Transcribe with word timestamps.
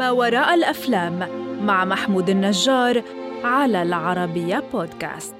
ما 0.00 0.10
وراء 0.10 0.54
الأفلام 0.54 1.18
مع 1.66 1.84
محمود 1.84 2.30
النجار 2.30 3.02
على 3.44 3.82
العربية 3.82 4.62
بودكاست. 4.72 5.34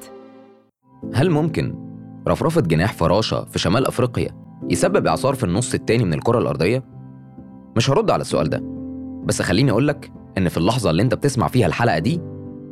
هل 1.14 1.30
ممكن 1.30 1.74
رفرفة 2.28 2.60
جناح 2.60 2.92
فراشة 2.92 3.44
في 3.44 3.58
شمال 3.58 3.86
أفريقيا 3.86 4.28
يسبب 4.70 5.06
إعصار 5.06 5.34
في 5.34 5.44
النص 5.44 5.74
التاني 5.74 6.04
من 6.04 6.14
الكرة 6.14 6.38
الأرضية؟ 6.38 6.84
مش 7.76 7.90
هرد 7.90 8.10
على 8.10 8.20
السؤال 8.20 8.48
ده 8.50 8.62
بس 9.24 9.42
خليني 9.42 9.70
أقولك 9.70 10.12
إن 10.38 10.48
في 10.48 10.56
اللحظة 10.56 10.90
اللي 10.90 11.02
أنت 11.02 11.14
بتسمع 11.14 11.48
فيها 11.48 11.66
الحلقة 11.66 11.98
دي 11.98 12.20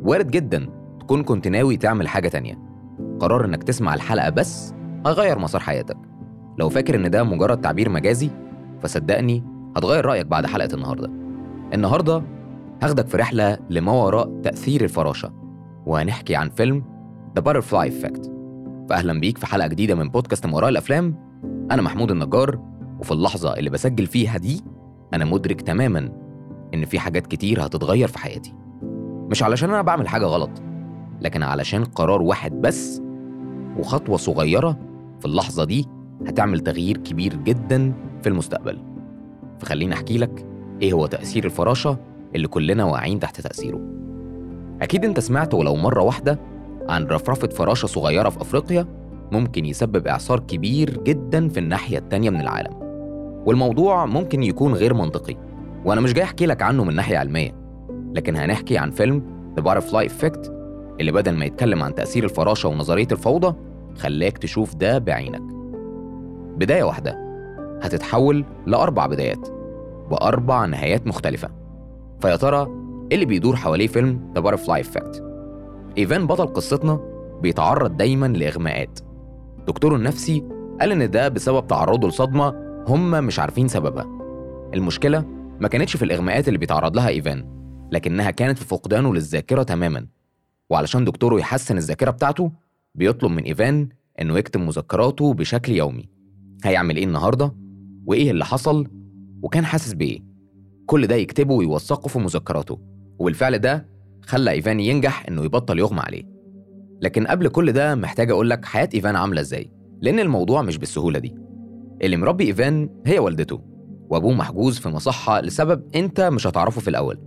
وارد 0.03 0.31
جدا 0.31 0.69
تكون 0.99 1.23
كنت 1.23 1.47
ناوي 1.47 1.77
تعمل 1.77 2.07
حاجة 2.07 2.27
تانية. 2.27 2.59
قرار 3.19 3.45
إنك 3.45 3.63
تسمع 3.63 3.93
الحلقة 3.93 4.29
بس 4.29 4.73
هيغير 5.05 5.39
مسار 5.39 5.61
حياتك. 5.61 5.97
لو 6.59 6.69
فاكر 6.69 6.95
إن 6.95 7.11
ده 7.11 7.23
مجرد 7.23 7.61
تعبير 7.61 7.89
مجازي 7.89 8.29
فصدقني 8.81 9.43
هتغير 9.77 10.05
رأيك 10.05 10.25
بعد 10.25 10.45
حلقة 10.45 10.75
النهاردة. 10.75 11.18
النهاردة 11.73 12.23
هاخدك 12.83 13.07
في 13.07 13.17
رحلة 13.17 13.57
لما 13.69 13.91
وراء 13.91 14.41
تأثير 14.41 14.83
الفراشة 14.83 15.31
وهنحكي 15.85 16.35
عن 16.35 16.49
فيلم 16.49 16.83
The 17.39 17.41
Butterfly 17.41 17.89
Effect. 17.89 18.29
فأهلا 18.89 19.19
بيك 19.19 19.37
في 19.37 19.45
حلقة 19.45 19.67
جديدة 19.67 19.95
من 19.95 20.09
بودكاست 20.09 20.45
ما 20.45 20.55
وراء 20.55 20.69
الأفلام. 20.69 21.15
أنا 21.71 21.81
محمود 21.81 22.11
النجار 22.11 22.59
وفي 22.99 23.11
اللحظة 23.11 23.53
اللي 23.53 23.69
بسجل 23.69 24.05
فيها 24.05 24.37
دي 24.37 24.61
أنا 25.13 25.25
مدرك 25.25 25.61
تماما 25.61 26.09
إن 26.73 26.85
في 26.85 26.99
حاجات 26.99 27.27
كتير 27.27 27.65
هتتغير 27.65 28.07
في 28.07 28.19
حياتي. 28.19 28.53
مش 29.31 29.43
علشان 29.43 29.69
أنا 29.69 29.81
بعمل 29.81 30.07
حاجة 30.07 30.25
غلط 30.25 30.49
لكن 31.21 31.43
علشان 31.43 31.83
قرار 31.83 32.21
واحد 32.21 32.61
بس 32.61 33.01
وخطوة 33.77 34.17
صغيرة 34.17 34.77
في 35.19 35.25
اللحظة 35.25 35.63
دي 35.63 35.85
هتعمل 36.27 36.59
تغيير 36.59 36.97
كبير 36.97 37.35
جدا 37.35 37.93
في 38.21 38.29
المستقبل. 38.29 38.79
فخليني 39.59 39.93
أحكي 39.93 40.17
لك 40.17 40.45
إيه 40.81 40.93
هو 40.93 41.05
تأثير 41.05 41.45
الفراشة 41.45 41.97
اللي 42.35 42.47
كلنا 42.47 42.83
واقعين 42.83 43.19
تحت 43.19 43.41
تأثيره؟ 43.41 43.79
أكيد 44.81 45.05
أنت 45.05 45.19
سمعت 45.19 45.53
ولو 45.53 45.75
مرة 45.75 46.03
واحدة 46.03 46.39
عن 46.89 47.05
رفرفة 47.05 47.47
فراشة 47.47 47.85
صغيرة 47.85 48.29
في 48.29 48.41
أفريقيا 48.41 48.85
ممكن 49.31 49.65
يسبب 49.65 50.07
إعصار 50.07 50.39
كبير 50.39 51.03
جدا 51.03 51.47
في 51.47 51.59
الناحية 51.59 51.97
التانية 51.97 52.29
من 52.29 52.41
العالم. 52.41 52.73
والموضوع 53.45 54.05
ممكن 54.05 54.43
يكون 54.43 54.73
غير 54.73 54.93
منطقي 54.93 55.35
وأنا 55.85 56.01
مش 56.01 56.13
جاي 56.13 56.23
أحكي 56.23 56.45
لك 56.45 56.61
عنه 56.61 56.83
من 56.83 56.95
ناحية 56.95 57.17
علمية 57.17 57.55
لكن 58.13 58.35
هنحكي 58.35 58.77
عن 58.77 58.91
فيلم 58.91 59.23
The 59.59 59.63
Butterfly 59.63 60.09
Effect 60.09 60.49
اللي 60.99 61.11
بدل 61.11 61.31
ما 61.31 61.45
يتكلم 61.45 61.83
عن 61.83 61.95
تأثير 61.95 62.23
الفراشة 62.23 62.69
ونظرية 62.69 63.07
الفوضى 63.11 63.55
خلاك 63.97 64.37
تشوف 64.37 64.75
ده 64.75 64.97
بعينك. 64.97 65.41
بداية 66.57 66.83
واحدة 66.83 67.17
هتتحول 67.83 68.45
لأربع 68.67 69.05
بدايات. 69.05 69.58
وأربع 70.11 70.65
نهايات 70.65 71.07
مختلفة. 71.07 71.49
فيا 72.21 72.35
ترى 72.35 72.61
إيه 73.11 73.15
اللي 73.15 73.25
بيدور 73.25 73.55
حواليه 73.55 73.87
فيلم 73.87 74.33
The 74.37 74.41
Butterfly 74.41 74.83
Effect 74.83 75.21
إيفان 75.97 76.27
بطل 76.27 76.47
قصتنا 76.47 76.99
بيتعرض 77.41 77.97
دايما 77.97 78.25
لإغماءات. 78.27 78.99
دكتوره 79.67 79.95
النفسي 79.95 80.43
قال 80.81 80.91
إن 80.91 81.11
ده 81.11 81.27
بسبب 81.27 81.67
تعرضه 81.67 82.07
لصدمة 82.07 82.53
هم 82.87 83.11
مش 83.11 83.39
عارفين 83.39 83.67
سببها. 83.67 84.05
المشكلة 84.73 85.25
ما 85.59 85.67
كانتش 85.67 85.97
في 85.97 86.05
الإغماءات 86.05 86.47
اللي 86.47 86.59
بيتعرض 86.59 86.95
لها 86.95 87.07
إيفان 87.09 87.59
لكنها 87.91 88.31
كانت 88.31 88.57
في 88.57 88.65
فقدانه 88.65 89.13
للذاكرة 89.13 89.63
تماما. 89.63 90.07
وعلشان 90.69 91.05
دكتوره 91.05 91.39
يحسن 91.39 91.77
الذاكرة 91.77 92.11
بتاعته 92.11 92.51
بيطلب 92.95 93.31
من 93.31 93.43
إيفان 93.43 93.89
إنه 94.21 94.37
يكتب 94.37 94.59
مذكراته 94.59 95.33
بشكل 95.33 95.71
يومي. 95.71 96.09
هيعمل 96.63 96.97
إيه 96.97 97.05
النهاردة؟ 97.05 97.55
وإيه 98.05 98.31
اللي 98.31 98.45
حصل؟ 98.45 98.87
وكان 99.41 99.65
حاسس 99.65 99.93
بإيه. 99.93 100.19
كل 100.85 101.07
ده 101.07 101.15
يكتبه 101.15 101.53
ويوثقه 101.53 102.07
في 102.07 102.19
مذكراته 102.19 102.79
وبالفعل 103.19 103.59
ده 103.59 103.89
خلى 104.21 104.51
إيفان 104.51 104.79
ينجح 104.79 105.25
إنه 105.27 105.43
يبطل 105.43 105.79
يغمى 105.79 105.99
عليه. 105.99 106.23
لكن 107.01 107.27
قبل 107.27 107.47
كل 107.47 107.71
ده 107.71 107.95
محتاج 107.95 108.31
أقول 108.31 108.49
لك 108.49 108.65
حياة 108.65 108.89
إيفان 108.93 109.15
عاملة 109.15 109.41
إزاي 109.41 109.71
لأن 110.01 110.19
الموضوع 110.19 110.61
مش 110.61 110.77
بالسهولة 110.77 111.19
دي. 111.19 111.35
اللي 112.01 112.17
مربي 112.17 112.43
إيفان 112.43 112.89
هي 113.05 113.19
والدته 113.19 113.61
وأبوه 114.09 114.33
محجوز 114.33 114.79
في 114.79 114.89
مصحة 114.89 115.41
لسبب 115.41 115.83
أنت 115.95 116.21
مش 116.21 116.47
هتعرفه 116.47 116.81
في 116.81 116.87
الأول. 116.87 117.19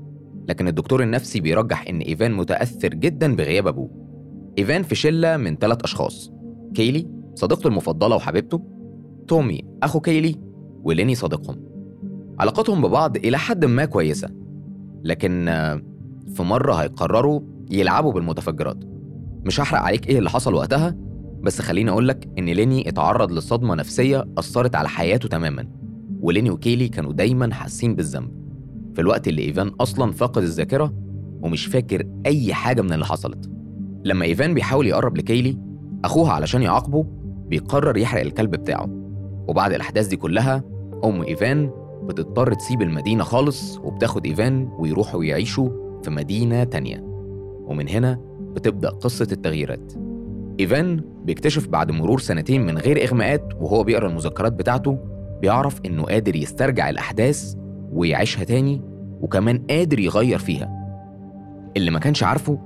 لكن 0.48 0.68
الدكتور 0.68 1.02
النفسي 1.02 1.40
بيرجح 1.40 1.88
إن 1.88 1.98
إيفان 2.00 2.32
متأثر 2.32 2.88
جدا 2.88 3.36
بغياب 3.36 3.66
أبوه. 3.66 3.90
إيفان 4.58 4.82
في 4.82 4.94
شلة 4.94 5.36
من 5.36 5.56
ثلاث 5.56 5.78
أشخاص 5.84 6.32
كيلي 6.74 7.08
صديقته 7.34 7.68
المفضلة 7.68 8.16
وحبيبته 8.16 8.62
تومي 9.28 9.60
أخو 9.82 10.00
كيلي 10.00 10.36
وليني 10.84 11.14
صديقهم. 11.14 11.71
علاقتهم 12.40 12.82
ببعض 12.82 13.16
إلى 13.16 13.38
حد 13.38 13.64
ما 13.64 13.84
كويسة 13.84 14.28
لكن 15.04 15.44
في 16.34 16.42
مرة 16.42 16.74
هيقرروا 16.74 17.40
يلعبوا 17.70 18.12
بالمتفجرات. 18.12 18.84
مش 19.44 19.60
هحرق 19.60 19.80
عليك 19.80 20.08
إيه 20.08 20.18
اللي 20.18 20.30
حصل 20.30 20.54
وقتها 20.54 20.96
بس 21.42 21.60
خليني 21.60 21.90
أقولك 21.90 22.28
إن 22.38 22.44
ليني 22.44 22.88
اتعرض 22.88 23.32
لصدمة 23.32 23.74
نفسية 23.74 24.24
أثرت 24.38 24.74
على 24.74 24.88
حياته 24.88 25.28
تماما 25.28 25.68
وليني 26.20 26.50
وكيلي 26.50 26.88
كانوا 26.88 27.12
دايما 27.12 27.54
حاسين 27.54 27.94
بالذنب. 27.96 28.30
في 28.94 29.00
الوقت 29.00 29.28
اللي 29.28 29.42
إيفان 29.42 29.68
أصلا 29.68 30.12
فاقد 30.12 30.42
الذاكرة 30.42 30.92
ومش 31.42 31.66
فاكر 31.66 32.06
أي 32.26 32.54
حاجة 32.54 32.82
من 32.82 32.92
اللي 32.92 33.04
حصلت. 33.04 33.50
لما 34.04 34.24
إيفان 34.24 34.54
بيحاول 34.54 34.86
يقرب 34.86 35.16
لكيلي 35.16 35.58
أخوها 36.04 36.32
علشان 36.32 36.62
يعاقبه 36.62 37.06
بيقرر 37.48 37.96
يحرق 37.96 38.20
الكلب 38.20 38.50
بتاعه. 38.50 38.88
وبعد 39.48 39.72
الأحداث 39.72 40.06
دي 40.06 40.16
كلها 40.16 40.64
أم 41.04 41.22
إيفان 41.22 41.70
بتضطر 42.02 42.54
تسيب 42.54 42.82
المدينة 42.82 43.24
خالص 43.24 43.78
وبتاخد 43.78 44.26
إيفان 44.26 44.68
ويروحوا 44.78 45.24
يعيشوا 45.24 45.68
في 46.02 46.10
مدينة 46.10 46.64
تانية. 46.64 47.04
ومن 47.66 47.88
هنا 47.88 48.20
بتبدأ 48.54 48.88
قصة 48.90 49.28
التغييرات. 49.32 49.92
إيفان 50.60 51.04
بيكتشف 51.24 51.68
بعد 51.68 51.90
مرور 51.90 52.20
سنتين 52.20 52.66
من 52.66 52.78
غير 52.78 53.04
إغماءات 53.04 53.48
وهو 53.60 53.84
بيقرأ 53.84 54.08
المذكرات 54.08 54.52
بتاعته 54.52 54.98
بيعرف 55.40 55.80
إنه 55.86 56.02
قادر 56.02 56.36
يسترجع 56.36 56.88
الأحداث 56.90 57.54
ويعيشها 57.92 58.44
تاني 58.44 58.82
وكمان 59.20 59.62
قادر 59.70 59.98
يغير 59.98 60.38
فيها. 60.38 60.82
اللي 61.76 61.90
ما 61.90 61.98
كانش 61.98 62.22
عارفه 62.22 62.58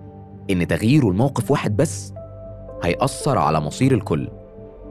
إن 0.51 0.67
تغييره 0.67 1.11
لموقف 1.13 1.51
واحد 1.51 1.77
بس 1.77 2.13
هيأثر 2.83 3.39
على 3.39 3.61
مصير 3.61 3.95
الكل 3.95 4.29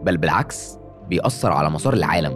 بل 0.03 0.17
بالعكس 0.17 0.78
بيأثر 1.09 1.51
على 1.51 1.69
مسار 1.69 1.94
العالم. 1.94 2.34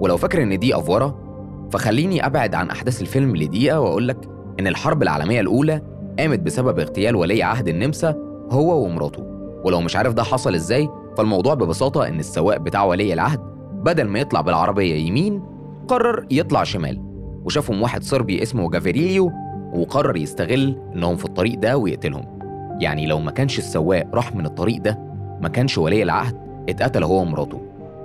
ولو 0.00 0.16
فاكر 0.16 0.42
إن 0.42 0.58
دي 0.58 0.76
أفورة 0.76 1.29
فخليني 1.70 2.26
أبعد 2.26 2.54
عن 2.54 2.70
أحداث 2.70 3.00
الفيلم 3.02 3.36
لدقيقة 3.36 3.80
وأقول 3.80 4.08
لك 4.08 4.16
إن 4.60 4.66
الحرب 4.66 5.02
العالمية 5.02 5.40
الأولى 5.40 5.80
قامت 6.18 6.40
بسبب 6.40 6.78
اغتيال 6.78 7.16
ولي 7.16 7.42
عهد 7.42 7.68
النمسا 7.68 8.14
هو 8.50 8.84
ومراته. 8.84 9.22
ولو 9.64 9.80
مش 9.80 9.96
عارف 9.96 10.14
ده 10.14 10.22
حصل 10.22 10.54
إزاي 10.54 10.88
فالموضوع 11.16 11.54
ببساطة 11.54 12.08
إن 12.08 12.18
السواق 12.18 12.56
بتاع 12.56 12.84
ولي 12.84 13.12
العهد 13.12 13.40
بدل 13.72 14.04
ما 14.04 14.18
يطلع 14.18 14.40
بالعربية 14.40 14.94
يمين 14.94 15.42
قرر 15.88 16.26
يطلع 16.30 16.64
شمال. 16.64 17.02
وشافهم 17.44 17.82
واحد 17.82 18.02
صربي 18.02 18.42
اسمه 18.42 18.70
جافيريليو 18.70 19.32
وقرر 19.74 20.16
يستغل 20.16 20.76
إنهم 20.94 21.16
في 21.16 21.24
الطريق 21.24 21.58
ده 21.58 21.76
ويقتلهم. 21.76 22.38
يعني 22.80 23.06
لو 23.06 23.20
ما 23.20 23.30
كانش 23.30 23.58
السواق 23.58 24.06
راح 24.14 24.34
من 24.34 24.46
الطريق 24.46 24.82
ده 24.82 24.98
ما 25.40 25.48
كانش 25.48 25.78
ولي 25.78 26.02
العهد 26.02 26.36
اتقتل 26.68 27.04
هو 27.04 27.20
ومراته. 27.20 27.60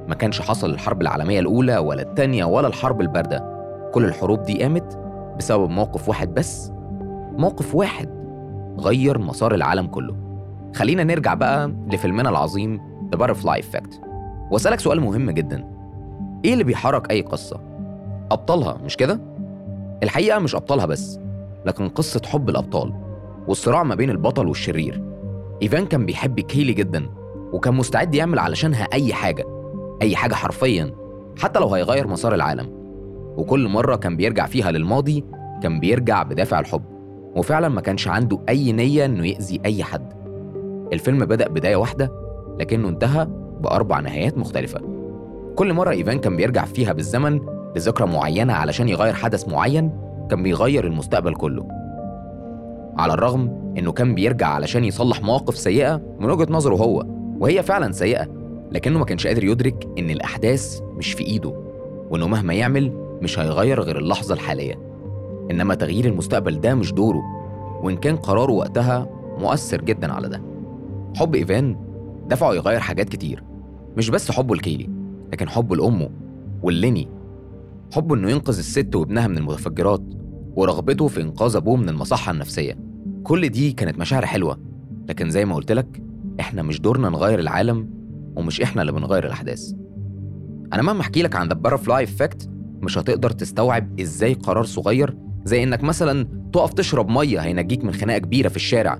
ما 0.07 0.15
كانش 0.15 0.41
حصل 0.41 0.69
الحرب 0.69 1.01
العالمية 1.01 1.39
الأولى 1.39 1.77
ولا 1.77 2.01
التانية 2.01 2.45
ولا 2.45 2.67
الحرب 2.67 3.01
الباردة. 3.01 3.54
كل 3.95 4.05
الحروب 4.05 4.43
دي 4.43 4.63
قامت 4.63 4.99
بسبب 5.37 5.69
موقف 5.69 6.09
واحد 6.09 6.33
بس. 6.33 6.71
موقف 7.37 7.75
واحد 7.75 8.09
غير 8.79 9.17
مسار 9.17 9.53
العالم 9.55 9.87
كله. 9.87 10.15
خلينا 10.75 11.03
نرجع 11.03 11.33
بقى 11.33 11.71
لفيلمنا 11.87 12.29
العظيم 12.29 12.81
The 13.15 13.17
Butterfly 13.19 13.59
Effect. 13.61 13.95
وأسألك 14.51 14.79
سؤال 14.79 15.01
مهم 15.01 15.31
جدا. 15.31 15.67
إيه 16.45 16.53
اللي 16.53 16.63
بيحرك 16.63 17.11
أي 17.11 17.21
قصة؟ 17.21 17.59
أبطالها 18.31 18.77
مش 18.85 18.97
كده؟ 18.97 19.19
الحقيقة 20.03 20.39
مش 20.39 20.55
أبطالها 20.55 20.85
بس 20.85 21.19
لكن 21.65 21.89
قصة 21.89 22.21
حب 22.25 22.49
الأبطال 22.49 22.93
والصراع 23.47 23.83
ما 23.83 23.95
بين 23.95 24.09
البطل 24.09 24.47
والشرير. 24.47 25.03
إيفان 25.61 25.85
كان 25.85 26.05
بيحب 26.05 26.39
كيلي 26.39 26.73
جدا 26.73 27.09
وكان 27.53 27.73
مستعد 27.73 28.15
يعمل 28.15 28.39
علشانها 28.39 28.87
أي 28.93 29.13
حاجة 29.13 29.45
أي 30.01 30.15
حاجة 30.15 30.33
حرفيا 30.33 30.91
حتى 31.39 31.59
لو 31.59 31.67
هيغير 31.67 32.07
مسار 32.07 32.35
العالم. 32.35 32.84
وكل 33.37 33.67
مرة 33.67 33.95
كان 33.95 34.17
بيرجع 34.17 34.45
فيها 34.45 34.71
للماضي 34.71 35.23
كان 35.63 35.79
بيرجع 35.79 36.23
بدافع 36.23 36.59
الحب. 36.59 36.81
وفعلا 37.35 37.69
ما 37.69 37.81
كانش 37.81 38.07
عنده 38.07 38.39
أي 38.49 38.71
نية 38.71 39.05
إنه 39.05 39.27
يأذي 39.27 39.61
أي 39.65 39.83
حد. 39.83 40.13
الفيلم 40.93 41.25
بدأ 41.25 41.47
بداية 41.47 41.75
واحدة 41.75 42.11
لكنه 42.59 42.89
انتهى 42.89 43.27
بأربع 43.61 43.99
نهايات 43.99 44.37
مختلفة. 44.37 44.79
كل 45.55 45.73
مرة 45.73 45.91
إيفان 45.91 46.19
كان 46.19 46.35
بيرجع 46.35 46.65
فيها 46.65 46.93
بالزمن 46.93 47.39
لذكرى 47.75 48.07
معينة 48.07 48.53
علشان 48.53 48.89
يغير 48.89 49.13
حدث 49.13 49.47
معين 49.47 49.91
كان 50.29 50.43
بيغير 50.43 50.85
المستقبل 50.87 51.35
كله. 51.35 51.67
على 52.97 53.13
الرغم 53.13 53.73
إنه 53.77 53.91
كان 53.91 54.15
بيرجع 54.15 54.47
علشان 54.47 54.83
يصلح 54.83 55.21
مواقف 55.21 55.57
سيئة 55.57 56.01
من 56.19 56.29
وجهة 56.29 56.47
نظره 56.49 56.75
هو 56.75 57.05
وهي 57.39 57.63
فعلا 57.63 57.91
سيئة 57.91 58.27
لكنه 58.71 58.99
ما 58.99 59.05
كانش 59.05 59.27
قادر 59.27 59.43
يدرك 59.43 59.87
إن 59.99 60.09
الأحداث 60.09 60.79
مش 60.97 61.13
في 61.13 61.23
إيده 61.23 61.53
وإنه 62.09 62.27
مهما 62.27 62.53
يعمل 62.53 63.04
مش 63.25 63.39
هيغير 63.39 63.81
غير 63.81 63.97
اللحظة 63.97 64.33
الحالية. 64.33 64.79
إنما 65.51 65.75
تغيير 65.75 66.05
المستقبل 66.05 66.61
ده 66.61 66.75
مش 66.75 66.93
دوره 66.93 67.21
وإن 67.83 67.97
كان 67.97 68.15
قراره 68.15 68.51
وقتها 68.51 69.09
مؤثر 69.39 69.81
جدا 69.81 70.13
على 70.13 70.29
ده. 70.29 70.41
حب 71.15 71.35
إيفان 71.35 71.77
دفعه 72.29 72.53
يغير 72.53 72.79
حاجات 72.79 73.09
كتير 73.09 73.43
مش 73.97 74.09
بس 74.09 74.31
حبه 74.31 74.55
لكيلي 74.55 74.89
لكن 75.33 75.49
حبه 75.49 75.75
لأمه 75.75 76.09
والليني 76.63 77.07
حبه 77.93 78.15
إنه 78.15 78.29
ينقذ 78.31 78.57
الست 78.57 78.95
وابنها 78.95 79.27
من 79.27 79.37
المتفجرات 79.37 80.01
ورغبته 80.55 81.07
في 81.07 81.21
إنقاذ 81.21 81.55
أبوه 81.55 81.75
من 81.75 81.89
المصحة 81.89 82.31
النفسية. 82.31 82.77
كل 83.23 83.49
دي 83.49 83.71
كانت 83.71 83.99
مشاعر 83.99 84.25
حلوة 84.25 84.59
لكن 85.09 85.29
زي 85.29 85.45
ما 85.45 85.55
قلت 85.55 85.71
لك 85.71 86.01
إحنا 86.39 86.61
مش 86.63 86.81
دورنا 86.81 87.09
نغير 87.09 87.39
العالم 87.39 87.89
ومش 88.35 88.61
إحنا 88.61 88.81
اللي 88.81 88.91
بنغير 88.91 89.25
الأحداث. 89.25 89.71
أنا 90.73 90.81
مهما 90.81 91.01
أحكي 91.01 91.21
لك 91.21 91.35
عن 91.35 91.49
The 91.49 91.55
Butterfly 91.55 92.07
Effect 92.07 92.54
مش 92.85 92.97
هتقدر 92.97 93.29
تستوعب 93.29 93.99
إزاي 93.99 94.33
قرار 94.33 94.63
صغير 94.63 95.17
زي 95.43 95.63
إنك 95.63 95.83
مثلا 95.83 96.27
تقف 96.53 96.73
تشرب 96.73 97.09
مية 97.09 97.39
هينجيك 97.39 97.83
من 97.83 97.93
خناقة 97.93 98.17
كبيرة 98.17 98.47
في 98.47 98.55
الشارع 98.55 98.99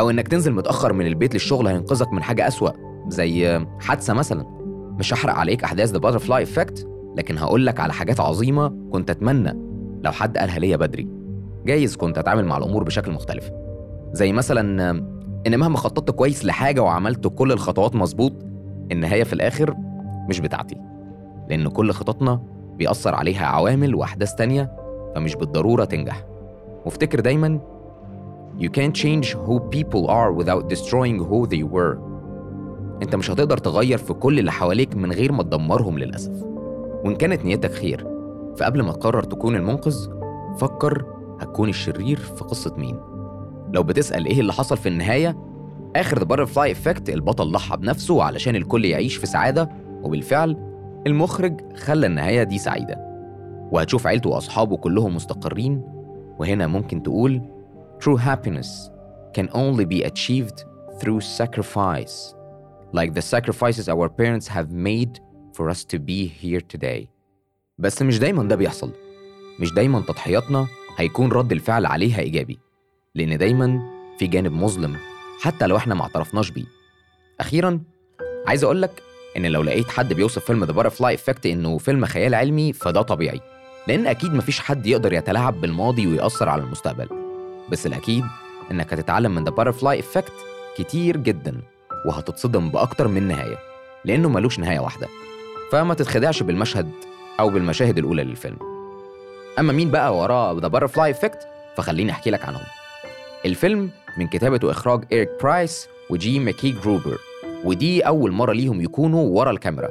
أو 0.00 0.10
إنك 0.10 0.28
تنزل 0.28 0.52
متأخر 0.52 0.92
من 0.92 1.06
البيت 1.06 1.34
للشغل 1.34 1.66
هينقذك 1.66 2.12
من 2.12 2.22
حاجة 2.22 2.48
أسوأ 2.48 2.70
زي 3.08 3.64
حادثة 3.80 4.14
مثلا. 4.14 4.44
مش 4.98 5.14
هحرق 5.14 5.34
عليك 5.34 5.64
أحداث 5.64 5.96
The 5.96 6.00
Butterfly 6.00 6.46
Effect 6.48 6.86
لكن 7.16 7.38
هقول 7.38 7.66
لك 7.66 7.80
على 7.80 7.92
حاجات 7.92 8.20
عظيمة 8.20 8.72
كنت 8.92 9.10
أتمنى 9.10 9.52
لو 10.04 10.12
حد 10.12 10.38
قالها 10.38 10.58
ليا 10.58 10.76
بدري. 10.76 11.08
جايز 11.66 11.96
كنت 11.96 12.18
أتعامل 12.18 12.44
مع 12.44 12.56
الأمور 12.56 12.84
بشكل 12.84 13.12
مختلف. 13.12 13.50
زي 14.12 14.32
مثلا 14.32 14.90
إن 15.46 15.58
مهما 15.58 15.76
خططت 15.76 16.10
كويس 16.10 16.44
لحاجة 16.44 16.82
وعملت 16.82 17.26
كل 17.26 17.52
الخطوات 17.52 17.94
مظبوط 17.94 18.32
النهاية 18.92 19.24
في 19.24 19.32
الآخر 19.32 19.74
مش 20.28 20.40
بتاعتي. 20.40 20.76
لأن 21.50 21.68
كل 21.68 21.92
خططنا 21.92 22.42
بيأثر 22.80 23.14
عليها 23.14 23.46
عوامل 23.46 23.94
وأحداث 23.94 24.34
تانية 24.34 24.72
فمش 25.14 25.34
بالضرورة 25.34 25.84
تنجح. 25.84 26.24
وافتكر 26.84 27.20
دايما 27.20 27.60
You 28.58 28.68
can't 28.68 28.94
change 29.02 29.26
who 29.34 29.60
people 29.76 30.06
are 30.08 30.32
without 30.32 30.68
destroying 30.74 31.18
who 31.30 31.46
they 31.46 31.62
were. 31.74 31.96
أنت 33.02 33.14
مش 33.16 33.30
هتقدر 33.30 33.58
تغير 33.58 33.98
في 33.98 34.12
كل 34.12 34.38
اللي 34.38 34.52
حواليك 34.52 34.96
من 34.96 35.12
غير 35.12 35.32
ما 35.32 35.42
تدمرهم 35.42 35.98
للأسف. 35.98 36.42
وإن 37.04 37.16
كانت 37.16 37.44
نيتك 37.44 37.72
خير 37.72 38.06
فقبل 38.56 38.82
ما 38.82 38.92
تقرر 38.92 39.22
تكون 39.22 39.56
المنقذ 39.56 40.08
فكر 40.58 41.04
هتكون 41.40 41.68
الشرير 41.68 42.16
في 42.16 42.44
قصة 42.44 42.74
مين. 42.76 42.96
لو 43.72 43.82
بتسأل 43.82 44.26
إيه 44.26 44.40
اللي 44.40 44.52
حصل 44.52 44.76
في 44.76 44.88
النهاية 44.88 45.36
آخر 45.96 46.18
The 46.18 46.24
Butterfly 46.24 46.72
Effect 46.72 47.10
البطل 47.10 47.52
ضحى 47.52 47.76
بنفسه 47.76 48.22
علشان 48.22 48.56
الكل 48.56 48.84
يعيش 48.84 49.16
في 49.16 49.26
سعادة 49.26 49.70
وبالفعل 50.02 50.69
المخرج 51.06 51.76
خلى 51.76 52.06
النهاية 52.06 52.42
دي 52.42 52.58
سعيدة. 52.58 53.10
وهتشوف 53.72 54.06
عيلته 54.06 54.30
وأصحابه 54.30 54.76
كلهم 54.76 55.16
مستقرين 55.16 55.82
وهنا 56.38 56.66
ممكن 56.66 57.02
تقول 57.02 57.40
True 58.04 58.18
happiness 58.18 58.90
can 59.38 59.48
only 59.52 59.84
be 59.84 60.02
achieved 60.10 60.64
through 61.00 61.20
sacrifice. 61.20 62.34
Like 62.92 63.14
the 63.14 63.22
sacrifices 63.22 63.88
our 63.88 64.08
parents 64.08 64.46
have 64.48 64.70
made 64.72 65.20
for 65.56 65.64
us 65.70 65.84
to 65.84 65.98
be 65.98 66.26
here 66.42 66.60
today. 66.76 67.06
بس 67.78 68.02
مش 68.02 68.18
دايما 68.18 68.42
ده 68.44 68.56
بيحصل. 68.56 68.90
مش 69.60 69.72
دايما 69.74 70.00
تضحياتنا 70.00 70.66
هيكون 70.96 71.32
رد 71.32 71.52
الفعل 71.52 71.86
عليها 71.86 72.20
إيجابي. 72.20 72.58
لأن 73.14 73.38
دايما 73.38 73.80
في 74.18 74.26
جانب 74.26 74.52
مظلم 74.52 74.96
حتى 75.42 75.66
لو 75.66 75.76
إحنا 75.76 75.94
ما 75.94 76.02
اعترفناش 76.02 76.50
بيه. 76.50 76.64
أخيرا 77.40 77.80
عايز 78.46 78.64
أقولك 78.64 79.02
إن 79.36 79.46
لو 79.46 79.62
لقيت 79.62 79.90
حد 79.90 80.12
بيوصف 80.12 80.44
فيلم 80.44 80.64
The 80.64 80.72
Butterfly 80.72 81.14
Effect 81.14 81.46
إنه 81.46 81.78
فيلم 81.78 82.06
خيال 82.06 82.34
علمي 82.34 82.72
فده 82.72 83.02
طبيعي. 83.02 83.40
لأن 83.88 84.06
أكيد 84.06 84.34
مفيش 84.34 84.60
حد 84.60 84.86
يقدر 84.86 85.12
يتلاعب 85.12 85.60
بالماضي 85.60 86.06
ويأثر 86.06 86.48
على 86.48 86.62
المستقبل. 86.62 87.08
بس 87.68 87.86
الأكيد 87.86 88.24
إنك 88.70 88.92
هتتعلم 88.92 89.34
من 89.34 89.44
The 89.44 89.50
Butterfly 89.50 90.00
Effect 90.00 90.32
كتير 90.76 91.16
جدا 91.16 91.60
وهتتصدم 92.06 92.70
بأكتر 92.70 93.08
من 93.08 93.28
نهاية 93.28 93.58
لأنه 94.04 94.28
ملوش 94.28 94.58
نهاية 94.58 94.78
واحدة. 94.80 95.08
فما 95.72 95.94
تتخدعش 95.94 96.42
بالمشهد 96.42 96.90
أو 97.40 97.50
بالمشاهد 97.50 97.98
الأولى 97.98 98.24
للفيلم. 98.24 98.56
أما 99.58 99.72
مين 99.72 99.90
بقى 99.90 100.16
وراه 100.16 100.58
The 100.62 100.68
Butterfly 100.68 101.10
Effect 101.10 101.38
فخليني 101.76 102.10
أحكي 102.10 102.30
لك 102.30 102.44
عنهم. 102.44 102.64
الفيلم 103.46 103.90
من 104.16 104.26
كتابة 104.26 104.66
وإخراج 104.66 105.04
إيريك 105.12 105.28
بريس 105.42 105.88
وجي 106.10 106.38
ماكي 106.38 106.70
جروبر. 106.70 107.18
ودي 107.64 108.00
أول 108.00 108.32
مرة 108.32 108.52
ليهم 108.52 108.80
يكونوا 108.80 109.38
ورا 109.38 109.50
الكاميرا. 109.50 109.88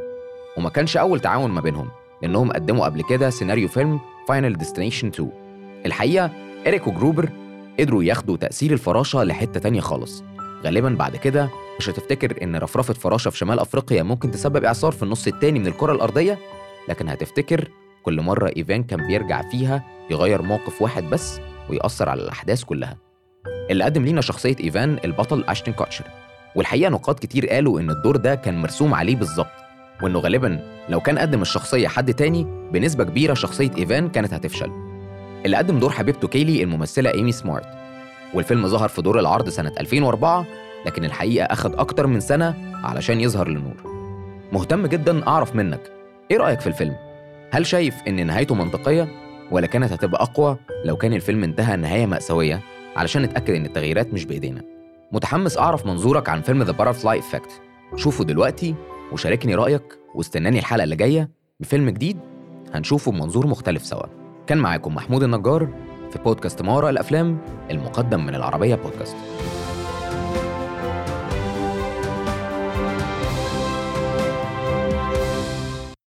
وما 0.57 0.69
كانش 0.69 0.97
أول 0.97 1.19
تعاون 1.19 1.51
ما 1.51 1.61
بينهم 1.61 1.87
لأنهم 2.21 2.51
قدموا 2.51 2.85
قبل 2.85 3.03
كده 3.03 3.29
سيناريو 3.29 3.67
فيلم 3.67 3.99
Final 4.27 4.57
Destination 4.57 5.07
2 5.07 5.31
الحقيقة 5.85 6.31
إيريك 6.65 6.87
وجروبر 6.87 7.29
قدروا 7.79 8.03
ياخدوا 8.03 8.37
تأثير 8.37 8.73
الفراشة 8.73 9.23
لحتة 9.23 9.59
تانية 9.59 9.79
خالص. 9.81 10.23
غالبا 10.63 10.89
بعد 10.89 11.15
كده 11.15 11.49
مش 11.79 11.89
هتفتكر 11.89 12.43
إن 12.43 12.55
رفرفة 12.55 12.93
فراشة 12.93 13.29
في 13.29 13.37
شمال 13.37 13.59
أفريقيا 13.59 14.03
ممكن 14.03 14.31
تسبب 14.31 14.63
إعصار 14.63 14.91
في 14.91 15.03
النص 15.03 15.27
التاني 15.27 15.59
من 15.59 15.67
الكرة 15.67 15.91
الأرضية؟ 15.93 16.37
لكن 16.89 17.09
هتفتكر 17.09 17.67
كل 18.03 18.21
مرة 18.21 18.51
إيفان 18.57 18.83
كان 18.83 19.07
بيرجع 19.07 19.49
فيها 19.51 19.83
يغير 20.11 20.41
موقف 20.41 20.81
واحد 20.81 21.03
بس 21.03 21.39
ويأثر 21.69 22.09
على 22.09 22.21
الأحداث 22.21 22.63
كلها. 22.63 22.97
اللي 23.71 23.83
قدم 23.83 24.05
لينا 24.05 24.21
شخصية 24.21 24.55
إيفان 24.59 24.99
البطل 25.05 25.43
أشتن 25.43 25.71
كوتشر 25.71 26.05
والحقيقة 26.59 26.89
نقاد 26.89 27.15
كتير 27.15 27.49
قالوا 27.49 27.79
إن 27.79 27.89
الدور 27.89 28.15
ده 28.15 28.35
كان 28.35 28.61
مرسوم 28.61 28.93
عليه 28.93 29.15
بالظبط 29.15 29.47
وإنه 30.01 30.19
غالبا 30.19 30.59
لو 30.89 30.99
كان 30.99 31.17
قدم 31.19 31.41
الشخصية 31.41 31.87
حد 31.87 32.13
تاني 32.13 32.43
بنسبة 32.71 33.03
كبيرة 33.03 33.33
شخصية 33.33 33.71
إيفان 33.77 34.09
كانت 34.09 34.33
هتفشل. 34.33 34.71
اللي 35.45 35.57
قدم 35.57 35.79
دور 35.79 35.89
حبيبته 35.89 36.27
كيلي 36.27 36.63
الممثلة 36.63 37.11
إيمي 37.13 37.31
سمارت 37.31 37.67
والفيلم 38.33 38.67
ظهر 38.67 38.89
في 38.89 39.01
دور 39.01 39.19
العرض 39.19 39.49
سنة 39.49 39.71
2004 39.79 40.45
لكن 40.85 41.05
الحقيقة 41.05 41.45
أخد 41.45 41.75
أكتر 41.75 42.07
من 42.07 42.19
سنة 42.19 42.53
علشان 42.83 43.21
يظهر 43.21 43.47
للنور. 43.47 43.75
مهتم 44.51 44.87
جدا 44.87 45.27
أعرف 45.27 45.55
منك 45.55 45.91
إيه 46.31 46.37
رأيك 46.37 46.59
في 46.59 46.67
الفيلم؟ 46.67 46.95
هل 47.51 47.65
شايف 47.65 47.95
إن 48.07 48.27
نهايته 48.27 48.55
منطقية 48.55 49.07
ولا 49.51 49.67
كانت 49.67 49.91
هتبقى 49.91 50.23
أقوى 50.23 50.57
لو 50.85 50.95
كان 50.97 51.13
الفيلم 51.13 51.43
انتهى 51.43 51.75
نهاية 51.75 52.05
مأساوية؟ 52.05 52.59
علشان 52.95 53.21
نتأكد 53.21 53.53
إن 53.53 53.65
التغييرات 53.65 54.13
مش 54.13 54.25
بإيدينا. 54.25 54.78
متحمس 55.11 55.57
أعرف 55.57 55.85
منظورك 55.85 56.29
عن 56.29 56.41
فيلم 56.41 56.63
The 56.63 56.71
Butterfly 56.71 57.19
Effect 57.19 57.61
شوفه 57.95 58.23
دلوقتي 58.23 58.75
وشاركني 59.11 59.55
رأيك 59.55 59.99
واستناني 60.15 60.59
الحلقة 60.59 60.83
اللي 60.83 60.95
جاية 60.95 61.29
بفيلم 61.59 61.89
جديد. 61.89 62.19
هنشوفه 62.73 63.11
بمنظور 63.11 63.47
مختلف 63.47 63.85
سوا. 63.85 64.05
كان 64.47 64.57
معاكم 64.57 64.95
محمود 64.95 65.23
النجار 65.23 65.67
في 66.11 66.19
بودكاست 66.19 66.61
ما 66.61 66.75
وراء 66.75 66.89
الأفلام 66.89 67.37
المقدم 67.71 68.25
من 68.25 68.35
العربية 68.35 68.75
بودكاست. 68.75 69.15